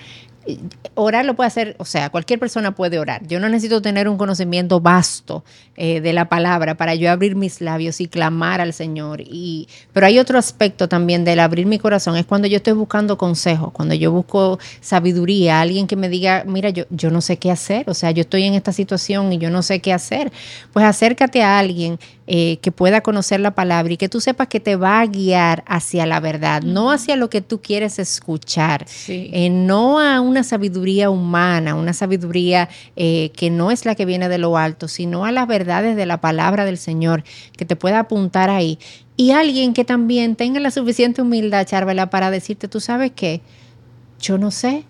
orar 0.95 1.25
lo 1.25 1.35
puede 1.35 1.47
hacer, 1.47 1.75
o 1.77 1.85
sea, 1.85 2.09
cualquier 2.09 2.39
persona 2.39 2.73
puede 2.73 2.99
orar. 2.99 3.25
Yo 3.27 3.39
no 3.39 3.47
necesito 3.47 3.81
tener 3.81 4.09
un 4.09 4.17
conocimiento 4.17 4.79
vasto 4.79 5.43
eh, 5.75 6.01
de 6.01 6.13
la 6.13 6.29
palabra 6.29 6.75
para 6.75 6.95
yo 6.95 7.11
abrir 7.11 7.35
mis 7.35 7.61
labios 7.61 8.01
y 8.01 8.07
clamar 8.07 8.59
al 8.59 8.73
Señor. 8.73 9.21
Y, 9.21 9.67
pero 9.93 10.07
hay 10.07 10.19
otro 10.19 10.39
aspecto 10.39 10.89
también 10.89 11.23
del 11.23 11.39
abrir 11.39 11.65
mi 11.65 11.79
corazón, 11.79 12.17
es 12.17 12.25
cuando 12.25 12.47
yo 12.47 12.57
estoy 12.57 12.73
buscando 12.73 13.17
consejo, 13.17 13.71
cuando 13.71 13.93
yo 13.93 14.11
busco 14.11 14.59
sabiduría, 14.79 15.61
alguien 15.61 15.87
que 15.87 15.95
me 15.95 16.09
diga, 16.09 16.43
mira, 16.45 16.69
yo, 16.69 16.85
yo 16.89 17.11
no 17.11 17.21
sé 17.21 17.37
qué 17.37 17.51
hacer, 17.51 17.89
o 17.89 17.93
sea, 17.93 18.11
yo 18.11 18.21
estoy 18.21 18.43
en 18.43 18.55
esta 18.55 18.73
situación 18.73 19.31
y 19.33 19.37
yo 19.37 19.49
no 19.49 19.61
sé 19.61 19.79
qué 19.79 19.93
hacer. 19.93 20.31
Pues 20.73 20.85
acércate 20.85 21.43
a 21.43 21.59
alguien 21.59 21.99
eh, 22.33 22.59
que 22.61 22.71
pueda 22.71 23.01
conocer 23.01 23.41
la 23.41 23.55
palabra 23.55 23.91
y 23.91 23.97
que 23.97 24.07
tú 24.07 24.21
sepas 24.21 24.47
que 24.47 24.61
te 24.61 24.77
va 24.77 25.01
a 25.01 25.05
guiar 25.05 25.65
hacia 25.67 26.05
la 26.05 26.21
verdad, 26.21 26.61
no 26.61 26.89
hacia 26.89 27.17
lo 27.17 27.29
que 27.29 27.41
tú 27.41 27.61
quieres 27.61 27.99
escuchar, 27.99 28.85
eh, 29.09 29.49
no 29.49 29.99
a 29.99 30.21
una 30.21 30.43
sabiduría 30.43 31.09
humana, 31.09 31.75
una 31.75 31.91
sabiduría 31.91 32.69
eh, 32.95 33.31
que 33.35 33.49
no 33.49 33.69
es 33.69 33.83
la 33.83 33.95
que 33.95 34.05
viene 34.05 34.29
de 34.29 34.37
lo 34.37 34.55
alto, 34.57 34.87
sino 34.87 35.25
a 35.25 35.33
las 35.33 35.45
verdades 35.45 35.97
de 35.97 36.05
la 36.05 36.21
palabra 36.21 36.63
del 36.63 36.77
Señor, 36.77 37.25
que 37.57 37.65
te 37.65 37.75
pueda 37.75 37.99
apuntar 37.99 38.49
ahí. 38.49 38.79
Y 39.17 39.31
alguien 39.31 39.73
que 39.73 39.83
también 39.83 40.37
tenga 40.37 40.61
la 40.61 40.71
suficiente 40.71 41.21
humildad, 41.21 41.67
Charvela, 41.67 42.09
para 42.09 42.31
decirte, 42.31 42.69
tú 42.69 42.79
sabes 42.79 43.11
qué, 43.13 43.41
yo 44.21 44.37
no 44.37 44.51
sé, 44.51 44.85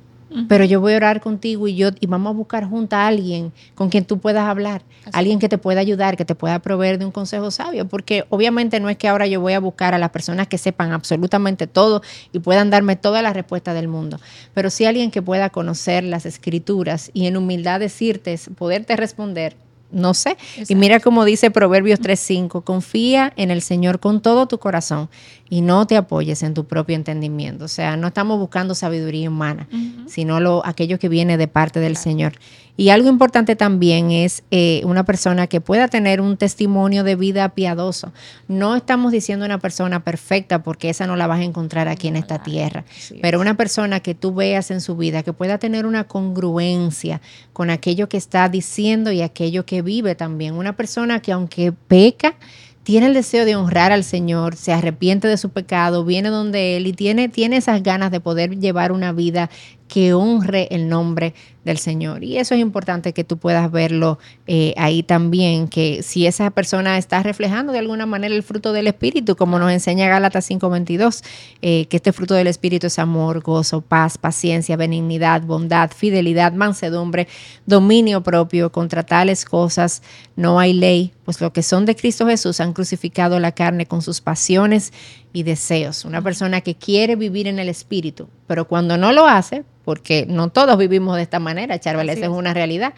pero 0.47 0.63
yo 0.63 0.79
voy 0.79 0.93
a 0.93 0.97
orar 0.97 1.21
contigo 1.21 1.67
y 1.67 1.75
yo 1.75 1.89
y 1.99 2.07
vamos 2.07 2.31
a 2.31 2.37
buscar 2.37 2.69
junto 2.69 2.95
a 2.95 3.07
alguien 3.07 3.51
con 3.75 3.89
quien 3.89 4.05
tú 4.05 4.19
puedas 4.19 4.47
hablar, 4.47 4.81
alguien 5.11 5.39
que 5.39 5.49
te 5.49 5.57
pueda 5.57 5.81
ayudar, 5.81 6.15
que 6.17 6.25
te 6.25 6.35
pueda 6.35 6.59
proveer 6.59 6.97
de 6.99 7.05
un 7.05 7.11
consejo 7.11 7.51
sabio, 7.51 7.87
porque 7.87 8.25
obviamente 8.29 8.79
no 8.79 8.89
es 8.89 8.97
que 8.97 9.07
ahora 9.07 9.27
yo 9.27 9.41
voy 9.41 9.53
a 9.53 9.59
buscar 9.59 9.93
a 9.93 9.97
las 9.97 10.11
personas 10.11 10.47
que 10.47 10.57
sepan 10.57 10.91
absolutamente 10.91 11.67
todo 11.67 12.01
y 12.31 12.39
puedan 12.39 12.69
darme 12.69 12.95
todas 12.95 13.23
las 13.23 13.33
respuestas 13.33 13.75
del 13.75 13.87
mundo, 13.87 14.19
pero 14.53 14.69
sí 14.69 14.85
alguien 14.85 15.11
que 15.11 15.21
pueda 15.21 15.49
conocer 15.49 16.03
las 16.03 16.25
escrituras 16.25 17.11
y 17.13 17.27
en 17.27 17.37
humildad 17.37 17.79
decirte, 17.79 18.39
poderte 18.55 18.95
responder 18.95 19.55
no 19.91 20.13
sé. 20.13 20.37
Y 20.67 20.75
mira 20.75 20.99
como 20.99 21.25
dice 21.25 21.51
Proverbios 21.51 21.99
3.5, 21.99 22.63
confía 22.63 23.33
en 23.35 23.51
el 23.51 23.61
Señor 23.61 23.99
con 23.99 24.21
todo 24.21 24.47
tu 24.47 24.57
corazón 24.57 25.09
y 25.51 25.59
no 25.59 25.85
te 25.85 25.97
apoyes 25.97 26.43
en 26.43 26.53
tu 26.53 26.63
propio 26.63 26.95
entendimiento. 26.95 27.65
O 27.65 27.67
sea, 27.67 27.97
no 27.97 28.07
estamos 28.07 28.39
buscando 28.39 28.73
sabiduría 28.73 29.29
humana, 29.29 29.67
sino 30.07 30.39
lo, 30.39 30.65
aquello 30.65 30.97
que 30.97 31.09
viene 31.09 31.35
de 31.35 31.49
parte 31.49 31.81
del 31.81 31.97
Señor. 31.97 32.35
Y 32.77 32.87
algo 32.87 33.09
importante 33.09 33.57
también 33.57 34.11
es 34.11 34.43
eh, 34.49 34.81
una 34.85 35.03
persona 35.03 35.47
que 35.47 35.59
pueda 35.59 35.89
tener 35.89 36.21
un 36.21 36.37
testimonio 36.37 37.03
de 37.03 37.17
vida 37.17 37.49
piadoso. 37.49 38.13
No 38.47 38.77
estamos 38.77 39.11
diciendo 39.11 39.45
una 39.45 39.57
persona 39.57 40.05
perfecta 40.05 40.63
porque 40.63 40.89
esa 40.89 41.05
no 41.05 41.17
la 41.17 41.27
vas 41.27 41.41
a 41.41 41.43
encontrar 41.43 41.89
aquí 41.89 42.07
en 42.07 42.15
esta 42.15 42.41
tierra, 42.41 42.85
pero 43.21 43.41
una 43.41 43.57
persona 43.57 43.99
que 43.99 44.15
tú 44.15 44.33
veas 44.33 44.71
en 44.71 44.79
su 44.79 44.95
vida 44.95 45.21
que 45.21 45.33
pueda 45.33 45.57
tener 45.57 45.85
una 45.85 46.05
congruencia 46.05 47.19
con 47.51 47.69
aquello 47.69 48.07
que 48.07 48.15
está 48.15 48.47
diciendo 48.47 49.11
y 49.11 49.21
aquello 49.21 49.65
que 49.65 49.81
vive 49.81 50.15
también. 50.15 50.53
Una 50.53 50.77
persona 50.77 51.21
que 51.21 51.33
aunque 51.33 51.73
peca, 51.73 52.35
tiene 52.83 53.07
el 53.07 53.13
deseo 53.13 53.45
de 53.45 53.55
honrar 53.55 53.91
al 53.91 54.03
Señor, 54.03 54.55
se 54.55 54.73
arrepiente 54.73 55.27
de 55.27 55.37
su 55.37 55.49
pecado, 55.49 56.03
viene 56.03 56.29
donde 56.29 56.77
Él 56.77 56.87
y 56.87 56.93
tiene, 56.93 57.29
tiene 57.29 57.57
esas 57.57 57.83
ganas 57.83 58.11
de 58.11 58.19
poder 58.19 58.59
llevar 58.59 58.91
una 58.91 59.11
vida 59.11 59.49
que 59.87 60.13
honre 60.13 60.67
el 60.71 60.87
nombre 60.89 61.33
del 61.63 61.77
Señor. 61.77 62.23
Y 62.23 62.37
eso 62.37 62.55
es 62.55 62.61
importante 62.61 63.13
que 63.13 63.23
tú 63.23 63.37
puedas 63.37 63.71
verlo 63.71 64.17
eh, 64.47 64.73
ahí 64.77 65.03
también, 65.03 65.67
que 65.67 66.01
si 66.01 66.25
esa 66.25 66.49
persona 66.49 66.97
está 66.97 67.21
reflejando 67.21 67.71
de 67.71 67.79
alguna 67.79 68.05
manera 68.05 68.33
el 68.33 68.43
fruto 68.43 68.73
del 68.73 68.87
Espíritu, 68.87 69.35
como 69.35 69.59
nos 69.59 69.71
enseña 69.71 70.07
Gálatas 70.07 70.49
5:22, 70.49 71.23
eh, 71.61 71.85
que 71.85 71.97
este 71.97 72.13
fruto 72.13 72.33
del 72.33 72.47
Espíritu 72.47 72.87
es 72.87 72.97
amor, 72.97 73.41
gozo, 73.41 73.81
paz, 73.81 74.17
paciencia, 74.17 74.75
benignidad, 74.75 75.43
bondad, 75.43 75.91
fidelidad, 75.91 76.53
mansedumbre, 76.53 77.27
dominio 77.65 78.23
propio. 78.23 78.71
Contra 78.71 79.03
tales 79.03 79.45
cosas 79.45 80.01
no 80.35 80.59
hay 80.59 80.73
ley, 80.73 81.13
pues 81.25 81.41
lo 81.41 81.53
que 81.53 81.61
son 81.61 81.85
de 81.85 81.95
Cristo 81.95 82.25
Jesús 82.25 82.59
han 82.59 82.73
crucificado 82.73 83.39
la 83.39 83.51
carne 83.51 83.85
con 83.85 84.01
sus 84.01 84.21
pasiones 84.21 84.91
y 85.33 85.43
deseos. 85.43 86.05
Una 86.05 86.21
persona 86.21 86.61
que 86.61 86.75
quiere 86.75 87.15
vivir 87.15 87.47
en 87.47 87.59
el 87.59 87.69
Espíritu, 87.69 88.27
pero 88.47 88.67
cuando 88.67 88.97
no 88.97 89.11
lo 89.11 89.27
hace, 89.27 89.63
porque 89.83 90.25
no 90.27 90.49
todos 90.49 90.77
vivimos 90.77 91.15
de 91.15 91.23
esta 91.23 91.39
manera, 91.39 91.50
Charvel, 91.79 92.09
esa 92.09 92.25
es. 92.25 92.31
una 92.31 92.53
realidad, 92.53 92.93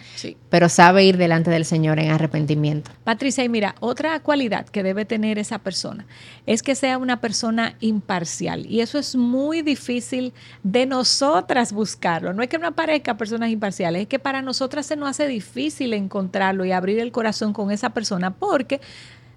pero 0.50 0.70
sabe 0.70 1.04
ir 1.06 1.18
delante 1.18 1.52
del 1.52 1.66
Señor 1.66 2.00
en 2.00 2.12
arrepentimiento. 2.12 2.92
Patricia, 3.04 3.44
y 3.44 3.50
mira, 3.50 3.76
otra 3.80 4.20
cualidad 4.22 4.68
que 4.68 4.84
debe 4.84 5.06
tener 5.06 5.40
esa 5.40 5.60
persona 5.60 6.06
es 6.46 6.64
que 6.64 6.76
sea 6.76 6.98
una 6.98 7.22
persona 7.22 7.76
imparcial, 7.80 8.66
y 8.66 8.82
eso 8.82 8.98
es 9.00 9.16
muy 9.16 9.62
difícil 9.62 10.34
de 10.64 10.86
nosotras 10.86 11.74
buscarlo. 11.74 12.34
No 12.34 12.44
es 12.44 12.50
que 12.50 12.58
no 12.58 12.68
aparezca 12.68 13.18
personas 13.18 13.50
imparciales, 13.50 14.04
es 14.04 14.08
que 14.08 14.20
para 14.20 14.42
nosotras 14.42 14.86
se 14.86 14.96
nos 14.96 15.10
hace 15.10 15.28
difícil 15.28 15.94
encontrarlo 15.94 16.66
y 16.66 16.72
abrir 16.72 17.00
el 17.00 17.12
corazón 17.12 17.54
con 17.54 17.72
esa 17.72 17.92
persona, 17.92 18.32
porque 18.32 18.82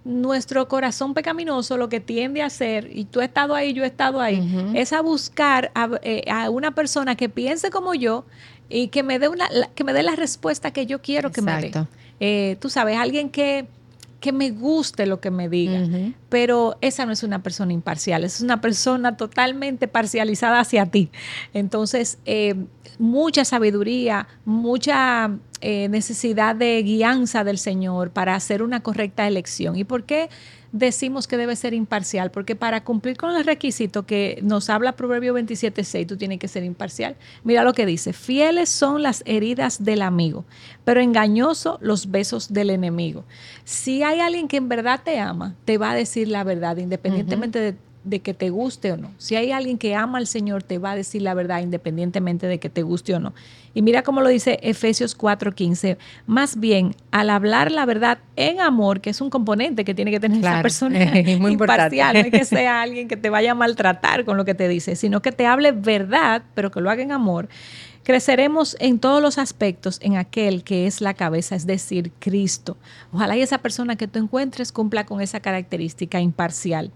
nuestro 0.06 0.68
corazón 0.68 1.14
pecaminoso 1.14 1.76
lo 1.76 1.88
que 1.88 1.98
tiende 1.98 2.40
a 2.40 2.46
hacer, 2.46 2.88
y 2.92 3.06
tú 3.06 3.20
has 3.20 3.26
estado 3.26 3.56
ahí, 3.56 3.72
yo 3.72 3.82
he 3.82 3.88
estado 3.88 4.20
ahí, 4.20 4.72
es 4.74 4.92
a 4.92 5.00
buscar 5.02 5.72
eh, 6.02 6.22
a, 6.30 6.48
una 6.48 6.70
persona 6.70 7.16
que 7.16 7.28
piense 7.28 7.70
como 7.70 7.92
yo 7.92 8.24
y 8.68 8.88
que 8.88 9.02
me 9.02 9.18
dé 9.18 9.28
una, 9.28 9.48
que 9.74 9.84
me 9.84 9.92
dé 9.92 10.02
la 10.02 10.16
respuesta 10.16 10.72
que 10.72 10.86
yo 10.86 11.00
quiero 11.00 11.30
que 11.30 11.42
me 11.42 11.60
dé. 11.60 11.72
Eh, 12.20 12.56
tú 12.60 12.70
sabes, 12.70 12.96
alguien 12.96 13.30
que, 13.30 13.66
que 14.20 14.32
me 14.32 14.50
guste 14.50 15.06
lo 15.06 15.20
que 15.20 15.30
me 15.30 15.48
diga, 15.48 15.82
pero 16.28 16.76
esa 16.80 17.06
no 17.06 17.12
es 17.12 17.22
una 17.22 17.42
persona 17.42 17.72
imparcial, 17.72 18.24
es 18.24 18.40
una 18.40 18.60
persona 18.60 19.16
totalmente 19.16 19.88
parcializada 19.88 20.60
hacia 20.60 20.86
ti. 20.86 21.10
Entonces, 21.52 22.18
eh, 22.24 22.54
mucha 22.98 23.44
sabiduría, 23.44 24.26
mucha 24.44 25.30
eh, 25.60 25.88
necesidad 25.88 26.56
de 26.56 26.82
guianza 26.82 27.44
del 27.44 27.58
Señor 27.58 28.10
para 28.10 28.34
hacer 28.34 28.62
una 28.62 28.80
correcta 28.80 29.26
elección. 29.26 29.76
¿Y 29.76 29.84
por 29.84 30.04
qué 30.04 30.28
decimos 30.78 31.26
que 31.26 31.36
debe 31.36 31.56
ser 31.56 31.74
imparcial? 31.74 32.30
Porque 32.30 32.54
para 32.54 32.84
cumplir 32.84 33.16
con 33.16 33.34
el 33.34 33.44
requisito 33.44 34.06
que 34.06 34.38
nos 34.42 34.70
habla 34.70 34.92
Proverbio 34.92 35.34
27.6, 35.34 36.06
tú 36.06 36.16
tienes 36.16 36.38
que 36.38 36.48
ser 36.48 36.64
imparcial. 36.64 37.16
Mira 37.44 37.64
lo 37.64 37.72
que 37.72 37.86
dice, 37.86 38.12
fieles 38.12 38.68
son 38.68 39.02
las 39.02 39.22
heridas 39.26 39.84
del 39.84 40.02
amigo, 40.02 40.44
pero 40.84 41.00
engañoso 41.00 41.78
los 41.80 42.10
besos 42.10 42.52
del 42.52 42.70
enemigo. 42.70 43.24
Si 43.64 44.02
hay 44.02 44.20
alguien 44.20 44.48
que 44.48 44.58
en 44.58 44.68
verdad 44.68 45.00
te 45.04 45.18
ama, 45.18 45.54
te 45.64 45.78
va 45.78 45.92
a 45.92 45.94
decir 45.94 46.28
la 46.28 46.44
verdad, 46.44 46.76
independientemente 46.76 47.58
de 47.58 47.74
de 48.06 48.20
que 48.20 48.34
te 48.34 48.50
guste 48.50 48.92
o 48.92 48.96
no. 48.96 49.10
Si 49.18 49.34
hay 49.34 49.50
alguien 49.50 49.78
que 49.78 49.94
ama 49.94 50.18
al 50.18 50.28
Señor, 50.28 50.62
te 50.62 50.78
va 50.78 50.92
a 50.92 50.96
decir 50.96 51.22
la 51.22 51.34
verdad 51.34 51.60
independientemente 51.60 52.46
de 52.46 52.58
que 52.58 52.70
te 52.70 52.82
guste 52.82 53.14
o 53.14 53.20
no. 53.20 53.34
Y 53.74 53.82
mira 53.82 54.02
cómo 54.02 54.22
lo 54.22 54.28
dice 54.28 54.58
Efesios 54.62 55.18
4:15. 55.18 55.98
Más 56.26 56.58
bien, 56.58 56.94
al 57.10 57.30
hablar 57.30 57.72
la 57.72 57.84
verdad 57.84 58.18
en 58.36 58.60
amor, 58.60 59.00
que 59.00 59.10
es 59.10 59.20
un 59.20 59.28
componente 59.28 59.84
que 59.84 59.92
tiene 59.92 60.12
que 60.12 60.20
tener 60.20 60.38
esa 60.38 60.62
persona 60.62 60.98
muy 61.38 61.52
imparcial, 61.52 62.14
no 62.14 62.20
es 62.20 62.30
que 62.30 62.44
sea 62.44 62.80
alguien 62.80 63.08
que 63.08 63.16
te 63.16 63.28
vaya 63.28 63.50
a 63.50 63.54
maltratar 63.54 64.24
con 64.24 64.36
lo 64.36 64.44
que 64.44 64.54
te 64.54 64.68
dice, 64.68 64.94
sino 64.94 65.20
que 65.20 65.32
te 65.32 65.44
hable 65.44 65.72
verdad, 65.72 66.42
pero 66.54 66.70
que 66.70 66.80
lo 66.80 66.90
haga 66.90 67.02
en 67.02 67.12
amor. 67.12 67.48
Creceremos 68.06 68.76
en 68.78 69.00
todos 69.00 69.20
los 69.20 69.36
aspectos 69.36 69.98
en 70.00 70.16
aquel 70.16 70.62
que 70.62 70.86
es 70.86 71.00
la 71.00 71.14
cabeza, 71.14 71.56
es 71.56 71.66
decir, 71.66 72.12
Cristo. 72.20 72.76
Ojalá 73.12 73.36
y 73.36 73.42
esa 73.42 73.58
persona 73.58 73.96
que 73.96 74.06
tú 74.06 74.20
encuentres 74.20 74.70
cumpla 74.70 75.04
con 75.04 75.20
esa 75.20 75.40
característica 75.40 76.20
imparcial. 76.20 76.92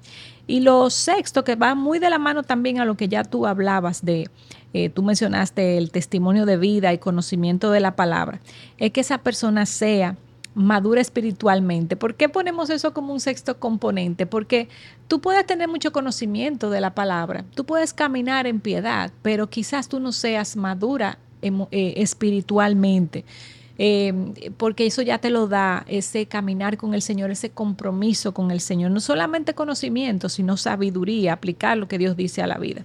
Y 0.47 0.61
lo 0.61 0.88
sexto, 0.88 1.43
que 1.43 1.57
va 1.57 1.75
muy 1.75 1.99
de 1.99 2.11
la 2.11 2.21
mano 2.21 2.45
también 2.45 2.79
a 2.79 2.85
lo 2.85 2.97
que 2.97 3.09
ya 3.09 3.25
tú 3.25 3.49
hablabas 3.49 4.05
de, 4.05 4.31
eh, 4.73 4.88
tú 4.88 5.02
mencionaste 5.02 5.79
el 5.79 5.90
testimonio 5.90 6.47
de 6.47 6.57
vida 6.57 6.93
y 6.93 6.99
conocimiento 6.99 7.73
de 7.73 7.81
la 7.81 7.97
palabra, 7.97 8.40
es 8.79 8.93
que 8.93 9.00
esa 9.00 9.19
persona 9.19 9.67
sea 9.67 10.17
madura 10.61 11.00
espiritualmente. 11.00 11.97
¿Por 11.97 12.14
qué 12.14 12.29
ponemos 12.29 12.71
eso 12.71 12.93
como 12.93 13.12
un 13.12 13.21
sexto 13.21 13.59
componente? 13.59 14.26
Porque 14.26 14.69
tú 15.09 15.21
puedes 15.21 15.47
tener 15.47 15.69
mucho 15.69 15.93
conocimiento 15.93 16.71
de 16.71 16.81
la 16.81 16.95
palabra, 16.95 17.45
tú 17.55 17.64
puedes 17.64 17.93
caminar 17.93 18.47
en 18.47 18.61
piedad, 18.61 19.12
pero 19.23 19.50
quizás 19.50 19.88
tú 19.88 20.00
no 20.00 20.12
seas 20.12 20.57
madura 20.57 21.19
eh, 21.43 21.95
espiritualmente. 21.97 23.25
Em, 23.83 24.35
porque 24.59 24.85
eso 24.85 25.00
ya 25.00 25.17
te 25.17 25.31
lo 25.31 25.49
da 25.49 25.87
ese 25.88 26.26
caminar 26.26 26.76
con 26.76 26.93
el 26.93 27.00
Señor, 27.00 27.31
ese 27.31 27.49
compromiso 27.49 28.35
con 28.35 28.50
el 28.50 28.61
Señor, 28.61 28.90
no 28.90 29.00
solamente 29.00 29.55
conocimiento, 29.55 30.29
sino 30.29 30.59
sabiduría, 30.59 31.33
aplicar 31.33 31.79
lo 31.79 31.88
que 31.88 31.97
Dios 31.97 32.14
dice 32.14 32.43
a 32.43 32.47
la 32.47 32.59
vida. 32.59 32.85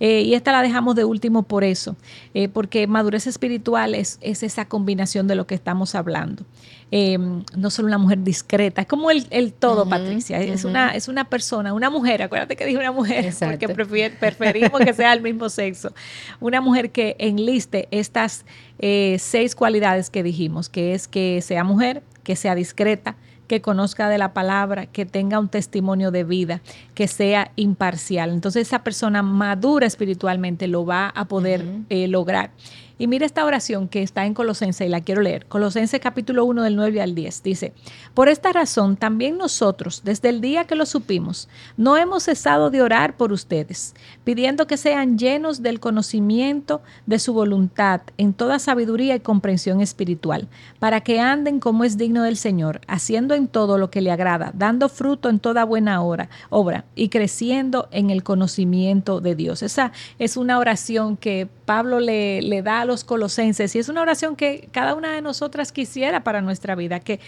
Eh, 0.00 0.22
y 0.22 0.34
esta 0.34 0.52
la 0.52 0.62
dejamos 0.62 0.96
de 0.96 1.04
último 1.04 1.44
por 1.44 1.62
eso, 1.62 1.96
eh, 2.34 2.48
porque 2.48 2.86
madurez 2.86 3.26
espiritual 3.26 3.94
es, 3.94 4.18
esa 4.20 4.64
combinación 4.66 5.28
de 5.28 5.36
lo 5.36 5.46
que 5.46 5.54
estamos 5.54 5.94
hablando. 5.94 6.44
Em, 6.90 7.44
no 7.56 7.70
solo 7.70 7.88
una 7.88 7.98
mujer 7.98 8.22
discreta, 8.22 8.82
es 8.82 8.86
como 8.86 9.10
el, 9.10 9.52
todo, 9.52 9.88
Patricia, 9.88 10.40
es, 10.40 10.64
una, 10.64 10.90
es 10.90 11.08
una 11.08 11.28
persona, 11.28 11.72
una 11.72 11.90
mujer, 11.90 12.22
acuérdate 12.22 12.56
que 12.56 12.66
dije 12.66 12.78
una 12.78 12.92
mujer, 12.92 13.32
porque 13.40 13.68
preferimos 13.68 14.80
que 14.80 14.92
sea 14.92 15.12
el 15.12 15.22
mismo 15.22 15.48
sexo, 15.48 15.92
una 16.40 16.60
mujer 16.60 16.90
que 16.90 17.16
enliste 17.18 17.88
estas 17.90 18.44
eh, 18.78 19.16
seis 19.18 19.54
cualidades 19.54 20.10
que 20.10 20.22
dijimos, 20.22 20.68
que 20.68 20.94
es 20.94 21.08
que 21.08 21.40
sea 21.42 21.64
mujer, 21.64 22.02
que 22.22 22.36
sea 22.36 22.54
discreta, 22.54 23.16
que 23.54 23.60
conozca 23.60 24.08
de 24.08 24.18
la 24.18 24.32
palabra, 24.32 24.86
que 24.86 25.06
tenga 25.06 25.38
un 25.38 25.48
testimonio 25.48 26.10
de 26.10 26.24
vida, 26.24 26.60
que 26.94 27.06
sea 27.06 27.52
imparcial. 27.54 28.30
Entonces 28.30 28.66
esa 28.66 28.82
persona 28.82 29.22
madura 29.22 29.86
espiritualmente 29.86 30.66
lo 30.66 30.84
va 30.84 31.10
a 31.10 31.26
poder 31.26 31.64
eh, 31.88 32.08
lograr. 32.08 32.50
Y 32.96 33.08
mira 33.08 33.26
esta 33.26 33.44
oración 33.44 33.88
que 33.88 34.04
está 34.04 34.24
en 34.24 34.34
Colosense 34.34 34.86
y 34.86 34.88
la 34.88 35.00
quiero 35.00 35.20
leer. 35.20 35.46
Colosense 35.46 35.98
capítulo 35.98 36.44
1 36.44 36.62
del 36.62 36.76
9 36.76 37.02
al 37.02 37.16
10. 37.16 37.42
Dice, 37.42 37.72
por 38.14 38.28
esta 38.28 38.52
razón 38.52 38.96
también 38.96 39.36
nosotros, 39.36 40.02
desde 40.04 40.28
el 40.28 40.40
día 40.40 40.64
que 40.64 40.76
lo 40.76 40.86
supimos, 40.86 41.48
no 41.76 41.96
hemos 41.96 42.24
cesado 42.24 42.70
de 42.70 42.82
orar 42.82 43.16
por 43.16 43.32
ustedes, 43.32 43.94
pidiendo 44.22 44.68
que 44.68 44.76
sean 44.76 45.18
llenos 45.18 45.60
del 45.60 45.80
conocimiento 45.80 46.82
de 47.06 47.18
su 47.18 47.34
voluntad 47.34 48.02
en 48.16 48.32
toda 48.32 48.60
sabiduría 48.60 49.16
y 49.16 49.20
comprensión 49.20 49.80
espiritual, 49.80 50.46
para 50.78 51.00
que 51.00 51.18
anden 51.18 51.58
como 51.58 51.82
es 51.82 51.98
digno 51.98 52.22
del 52.22 52.36
Señor, 52.36 52.80
haciendo 52.86 53.34
en 53.34 53.48
todo 53.48 53.76
lo 53.76 53.90
que 53.90 54.02
le 54.02 54.12
agrada, 54.12 54.52
dando 54.54 54.88
fruto 54.88 55.28
en 55.30 55.40
toda 55.40 55.64
buena 55.64 56.00
obra, 56.00 56.28
obra 56.48 56.84
y 56.94 57.08
creciendo 57.08 57.88
en 57.90 58.10
el 58.10 58.22
conocimiento 58.22 59.20
de 59.20 59.34
Dios. 59.34 59.64
Esa 59.64 59.90
es 60.20 60.36
una 60.36 60.60
oración 60.60 61.16
que 61.16 61.48
Pablo 61.64 62.00
le, 62.00 62.42
le 62.42 62.62
da 62.62 62.84
los 62.84 63.04
colosenses. 63.04 63.74
Y 63.74 63.78
es 63.78 63.88
una 63.88 64.02
oración 64.02 64.36
que 64.36 64.68
cada 64.72 64.94
una 64.94 65.12
de 65.14 65.22
nosotras 65.22 65.72
quisiera 65.72 66.24
para 66.24 66.40
nuestra 66.40 66.74
vida, 66.74 67.00
que 67.00 67.20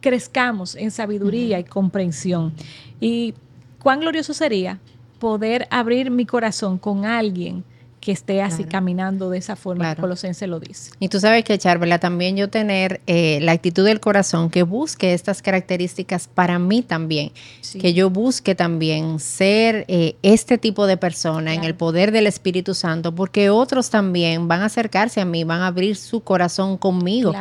crezcamos 0.00 0.74
en 0.74 0.90
sabiduría 0.90 1.58
y 1.58 1.64
comprensión. 1.64 2.52
Y 3.00 3.34
cuán 3.82 4.00
glorioso 4.00 4.34
sería 4.34 4.78
poder 5.18 5.68
abrir 5.70 6.10
mi 6.10 6.26
corazón 6.26 6.78
con 6.78 7.04
alguien 7.04 7.64
que 8.00 8.12
esté 8.12 8.40
así 8.40 8.64
caminando 8.64 9.28
de 9.28 9.38
esa 9.38 9.56
forma, 9.56 9.84
claro. 9.84 10.00
Colosense 10.00 10.46
lo 10.46 10.58
dice. 10.58 10.90
Y 11.00 11.08
tú 11.08 11.20
sabes 11.20 11.44
que, 11.44 11.58
Charvela, 11.58 11.98
también 11.98 12.34
yo 12.34 12.48
tener 12.48 13.02
eh, 13.06 13.40
la 13.42 13.52
actitud 13.52 13.84
del 13.84 14.00
corazón 14.00 14.48
que 14.48 14.62
busque 14.62 15.12
estas 15.12 15.42
características 15.42 16.26
para 16.26 16.58
mí 16.58 16.80
también, 16.80 17.30
que 17.78 17.92
yo 17.92 18.08
busque 18.08 18.54
también 18.54 19.20
ser 19.20 19.84
eh, 19.88 20.16
este 20.22 20.56
tipo 20.56 20.86
de 20.86 20.96
persona 20.96 21.52
en 21.52 21.64
el 21.64 21.74
poder 21.74 22.10
del 22.10 22.26
Espíritu 22.26 22.74
Santo, 22.74 23.14
porque 23.14 23.50
otros 23.50 23.90
también 23.90 24.48
van 24.48 24.62
a 24.62 24.66
acercarse 24.66 25.20
a 25.20 25.26
mí, 25.26 25.44
van 25.44 25.60
a 25.60 25.66
abrir 25.66 25.96
su 25.96 26.20
corazón 26.20 26.78
conmigo. 26.78 27.34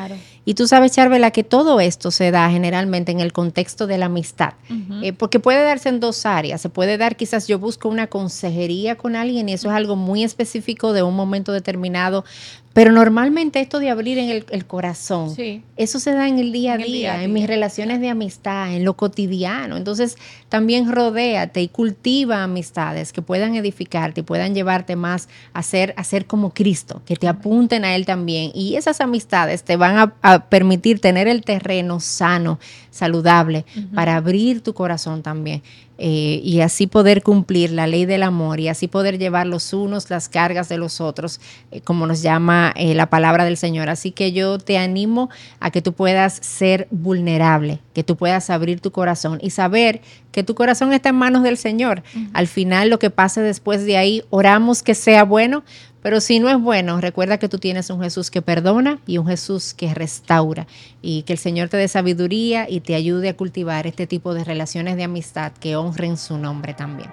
Y 0.46 0.54
tú 0.56 0.68
sabes, 0.68 0.94
Charvela, 0.94 1.32
que 1.32 1.44
todo 1.44 1.80
esto 1.80 2.12
se 2.12 2.32
da 2.32 2.50
generalmente 2.50 3.12
en 3.12 3.20
el 3.20 3.34
contexto 3.34 3.88
de 3.88 3.98
la 3.98 4.08
amistad, 4.08 4.54
eh, 5.02 5.14
porque 5.14 5.40
puede 5.40 5.64
darse 5.64 5.90
en 5.90 6.00
dos 6.00 6.26
áreas. 6.26 6.62
Se 6.62 6.70
puede 6.70 6.98
dar, 6.98 7.16
quizás 7.16 7.48
yo 7.48 7.60
busco 7.60 7.90
una 7.90 8.08
consejería 8.08 8.96
con 8.96 9.16
alguien 9.16 9.50
y 9.50 9.54
eso 9.54 9.70
es 9.70 9.76
algo 9.76 9.96
muy 9.96 10.24
específico 10.24 10.94
de 10.94 11.04
un 11.04 11.16
momento 11.16 11.52
determinado, 11.52 12.26
pero 12.74 12.92
normalmente 12.92 13.60
esto 13.60 13.80
de 13.80 13.90
abrir 13.90 14.20
en 14.20 14.30
el, 14.30 14.66
corazón, 14.66 15.36
eso 15.76 16.00
se 16.00 16.14
da 16.14 16.28
en 16.28 16.38
el 16.38 16.52
día 16.52 16.74
a 16.74 16.78
día, 16.78 17.24
en, 17.24 17.34
mis 17.34 17.48
relaciones 17.48 18.00
de 18.00 18.10
amistad, 18.10 18.74
en 18.74 18.86
lo 18.86 18.96
cotidiano. 18.96 19.76
Entonces, 19.76 20.18
también 20.50 20.92
rodéate 20.92 21.62
y 21.62 21.68
cultiva 21.68 22.44
amistades 22.44 23.12
que 23.12 23.24
puedan 23.24 23.56
edificarte 23.56 24.22
y 24.22 24.24
puedan 24.24 24.54
llevarte 24.54 24.96
más 24.96 25.30
a 25.52 25.64
ser, 25.64 25.96
a 25.98 26.04
ser 26.04 26.28
como 26.28 26.54
Cristo, 26.54 27.02
que 27.06 27.16
te 27.16 27.28
apunten 27.28 27.86
a 27.86 27.96
Él 27.96 28.06
también. 28.06 28.52
Y 28.54 28.76
esas 28.76 29.02
amistades 29.02 29.64
te 29.64 29.76
van 29.76 30.12
a, 30.22 30.46
permitir 30.50 31.00
tener 31.02 31.28
el 31.28 31.44
terreno 31.44 32.00
sano, 32.00 32.60
saludable, 32.92 33.66
para 33.96 34.16
abrir 34.16 34.62
tu 34.62 34.74
corazón 34.74 35.24
también. 35.24 35.64
Eh, 36.02 36.40
y 36.46 36.62
así 36.62 36.88
poder 36.88 37.22
cumplir 37.24 37.72
la 37.72 37.86
ley 37.86 38.06
del 38.06 38.24
amor 38.24 38.62
y 38.62 38.70
así 38.70 38.88
poder 38.88 39.20
llevar 39.20 39.46
los 39.46 39.74
unos 39.74 40.10
las 40.10 40.30
cargas 40.30 40.70
de 40.70 40.78
los 40.78 41.02
otros, 41.02 41.42
eh, 41.72 41.82
como 41.82 42.08
nos 42.08 42.22
llama 42.22 42.74
eh, 42.78 42.96
la 42.96 43.10
palabra 43.10 43.44
del 43.44 43.58
Señor. 43.58 43.90
Así 43.90 44.12
que 44.12 44.32
yo 44.32 44.60
te 44.60 44.78
animo 44.78 45.30
a 45.60 45.72
que 45.72 45.82
tú 45.82 45.92
puedas 45.92 46.36
ser 46.36 46.88
vulnerable, 46.90 47.80
que 47.94 48.06
tú 48.06 48.16
puedas 48.16 48.50
abrir 48.50 48.80
tu 48.80 48.92
corazón 48.92 49.40
y 49.42 49.50
saber 49.50 50.02
que 50.32 50.44
tu 50.44 50.56
corazón 50.56 50.94
está 50.94 51.10
en 51.10 51.16
manos 51.16 51.44
del 51.44 51.58
Señor. 51.58 52.04
Al 52.34 52.48
final 52.48 52.90
lo 52.90 53.00
que 53.00 53.10
pase 53.10 53.42
después 53.42 53.86
de 53.86 53.98
ahí, 53.98 54.24
oramos 54.30 54.84
que 54.84 54.96
sea 54.96 55.24
bueno, 55.24 55.64
pero 56.02 56.22
si 56.22 56.40
no 56.40 56.50
es 56.50 56.60
bueno, 56.60 57.02
recuerda 57.02 57.40
que 57.40 57.50
tú 57.50 57.58
tienes 57.58 57.90
un 57.90 58.02
Jesús 58.02 58.32
que 58.32 58.42
perdona 58.42 59.00
y 59.06 59.18
un 59.18 59.28
Jesús 59.28 59.74
que 59.74 59.94
restaura 59.94 60.68
y 61.02 61.24
que 61.24 61.34
el 61.34 61.40
Señor 61.40 61.70
te 61.70 61.78
dé 61.78 61.88
sabiduría 61.88 62.70
y 62.70 62.80
te 62.80 62.96
ayude 62.96 63.30
a 63.30 63.38
cultivar 63.38 63.86
este 63.88 64.08
tipo 64.08 64.34
de 64.34 64.44
relaciones 64.44 64.96
de 64.96 65.04
amistad 65.04 65.52
que 65.54 65.76
honren 65.76 66.18
su 66.18 66.38
nombre 66.38 66.74
también. 66.74 67.10